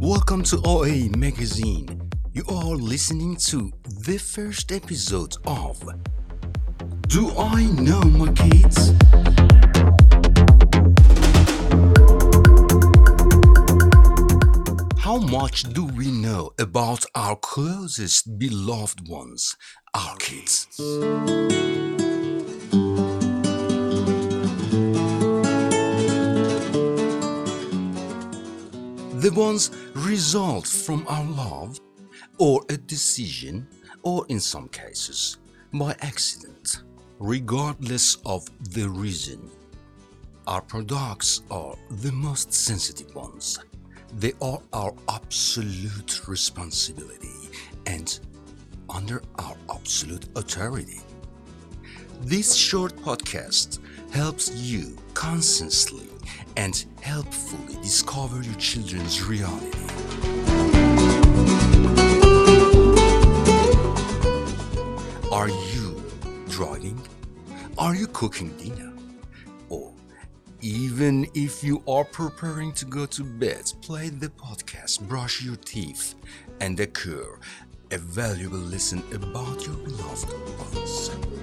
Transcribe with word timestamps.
to 0.00 0.62
OA 0.64 1.08
Magazine. 1.18 2.08
You 2.32 2.44
are 2.48 2.76
listening 2.76 3.36
to 3.48 3.72
the 4.04 4.16
first 4.16 4.70
episode 4.70 5.36
of 5.44 5.80
Do 7.08 7.32
I 7.36 7.64
Know 7.64 8.00
My 8.02 8.32
Kids? 8.32 8.92
How 15.00 15.18
much 15.18 15.64
do 15.72 15.84
we 15.86 16.12
know 16.12 16.52
about 16.58 17.04
our 17.16 17.34
closest 17.34 18.38
beloved 18.38 19.08
ones, 19.08 19.56
our 19.94 20.14
kids? 20.16 20.68
The 29.18 29.32
ones 29.32 29.72
result 29.96 30.64
from 30.64 31.04
our 31.08 31.24
love, 31.24 31.80
or 32.38 32.64
a 32.68 32.76
decision, 32.76 33.66
or 34.04 34.24
in 34.28 34.38
some 34.38 34.68
cases, 34.68 35.38
by 35.72 35.96
accident, 36.02 36.84
regardless 37.18 38.18
of 38.24 38.46
the 38.74 38.88
reason. 38.88 39.50
Our 40.46 40.62
products 40.62 41.42
are 41.50 41.74
the 41.90 42.12
most 42.12 42.52
sensitive 42.52 43.12
ones. 43.16 43.58
They 44.18 44.34
are 44.40 44.60
our 44.72 44.94
absolute 45.08 46.28
responsibility 46.28 47.50
and 47.86 48.20
under 48.88 49.20
our 49.40 49.56
absolute 49.68 50.26
authority. 50.36 51.00
This 52.20 52.54
short 52.54 52.94
podcast 52.94 53.80
helps 54.12 54.54
you 54.54 54.96
consciously 55.14 56.06
and 56.56 56.84
helpfully 57.00 57.67
discover 57.88 58.42
your 58.42 58.54
children's 58.56 59.22
reality. 59.22 59.78
Are 65.32 65.48
you 65.48 66.02
driving? 66.50 67.00
Are 67.78 67.94
you 67.94 68.06
cooking 68.08 68.50
dinner? 68.58 68.92
Or 69.70 69.94
even 70.60 71.28
if 71.32 71.64
you 71.64 71.82
are 71.88 72.04
preparing 72.04 72.72
to 72.72 72.84
go 72.84 73.06
to 73.06 73.24
bed, 73.24 73.72
play 73.80 74.10
the 74.10 74.28
podcast, 74.28 75.00
brush 75.08 75.42
your 75.42 75.56
teeth, 75.56 76.14
and 76.60 76.78
occur 76.78 77.38
a 77.90 77.96
valuable 77.96 78.58
lesson 78.58 79.02
about 79.14 79.66
your 79.66 79.76
beloved 79.76 80.30
ones. 80.74 81.37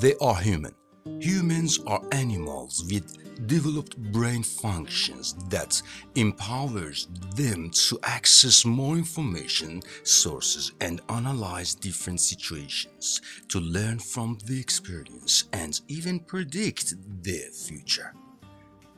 They 0.00 0.14
are 0.20 0.36
human. 0.36 0.74
Humans 1.20 1.80
are 1.86 2.02
animals 2.12 2.84
with 2.90 3.46
developed 3.46 3.96
brain 4.12 4.42
functions 4.42 5.34
that 5.50 5.80
empowers 6.14 7.08
them 7.36 7.70
to 7.70 7.98
access 8.02 8.64
more 8.64 8.96
information 8.96 9.82
sources 10.02 10.72
and 10.80 11.00
analyze 11.08 11.74
different 11.74 12.20
situations 12.20 13.20
to 13.48 13.60
learn 13.60 13.98
from 13.98 14.38
the 14.46 14.58
experience 14.58 15.44
and 15.52 15.80
even 15.88 16.18
predict 16.20 16.94
the 17.22 17.44
future. 17.52 18.14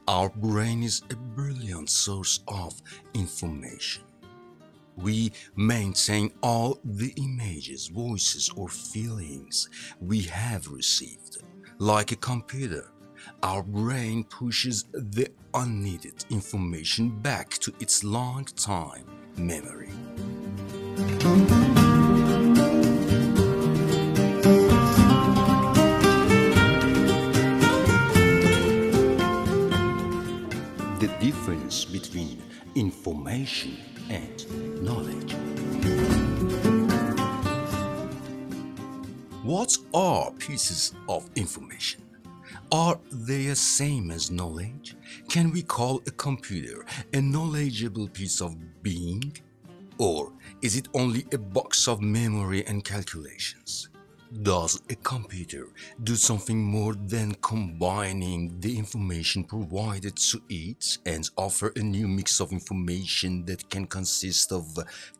Our 0.09 0.31
brain 0.31 0.83
is 0.83 1.03
a 1.11 1.17
brilliant 1.17 1.91
source 1.91 2.41
of 2.49 2.81
information. 3.15 4.06
We 4.97 5.33
maintain 5.57 6.33
all 6.43 6.81
the 6.85 7.13
images, 7.17 7.89
voices, 7.89 8.51
or 8.57 8.69
feelings 8.69 9.69
we 10.01 10.23
have 10.23 10.69
received. 10.69 11.39
Like 11.79 12.13
a 12.13 12.17
computer, 12.17 12.91
our 13.43 13.63
brain 13.63 14.25
pushes 14.25 14.85
the 14.93 15.29
unneeded 15.55 16.25
information 16.31 17.11
back 17.21 17.51
to 17.59 17.73
its 17.81 18.05
long 18.05 18.45
time 18.45 19.05
memory. 19.37 19.93
Information 32.77 33.79
and 34.11 34.83
knowledge. 34.83 35.33
What 39.43 39.79
are 39.95 40.31
pieces 40.33 40.93
of 41.09 41.31
information? 41.37 42.03
Are 42.71 42.99
they 43.11 43.47
the 43.47 43.57
same 43.57 44.11
as 44.11 44.31
knowledge? 44.31 44.95
Can 45.31 45.53
we 45.53 45.63
call 45.63 46.03
a 46.07 46.11
computer 46.11 46.85
a 47.15 47.21
knowledgeable 47.23 48.09
piece 48.09 48.43
of 48.43 48.55
being? 48.83 49.33
Or 49.97 50.33
is 50.61 50.77
it 50.77 50.89
only 50.93 51.25
a 51.33 51.39
box 51.39 51.89
of 51.89 52.03
memory 52.03 52.67
and 52.67 52.85
calculations? 52.85 53.89
Does 54.43 54.83
a 54.91 54.97
computer 54.97 55.69
do 56.03 56.17
something 56.17 56.63
more 56.63 56.95
than 56.95 57.35
combining 57.37 58.59
the 58.61 58.77
information 58.77 59.45
provided 59.45 60.17
to 60.17 60.43
it 60.49 60.99
and 61.07 61.29
offer 61.37 61.73
a 61.77 61.81
new 61.81 62.09
mix 62.09 62.41
of 62.41 62.51
information 62.51 63.45
that 63.45 63.71
can 63.71 63.87
consist 63.87 64.51
of 64.53 64.67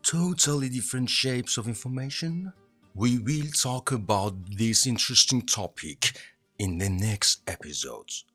totally 0.03 0.67
different 0.69 1.09
shapes 1.09 1.57
of 1.57 1.67
information? 1.67 2.51
We 2.95 3.19
will 3.19 3.47
talk 3.51 3.91
about 3.91 4.35
this 4.57 4.85
interesting 4.85 5.43
topic 5.43 6.19
in 6.59 6.77
the 6.77 6.89
next 6.89 7.41
episodes. 7.47 8.25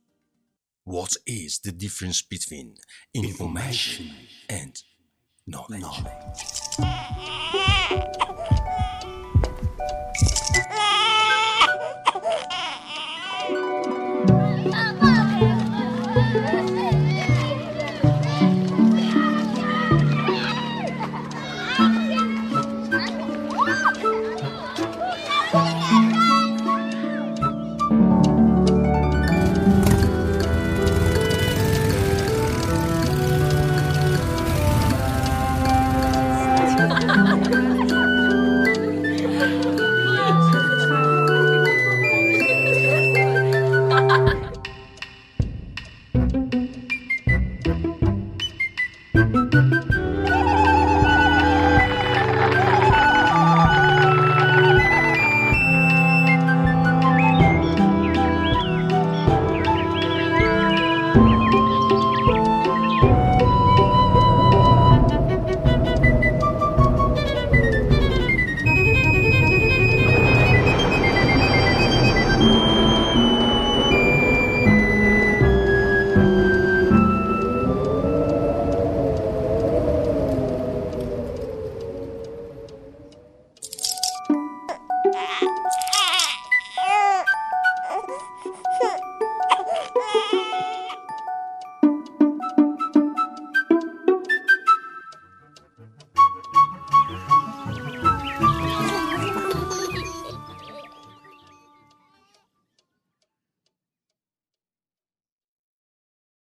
What 0.84 1.16
is 1.26 1.58
the 1.58 1.72
difference 1.72 2.22
between 2.22 2.76
information 3.14 4.10
and 4.48 4.82
knowledge? 5.46 5.84
Mama. 14.72 15.11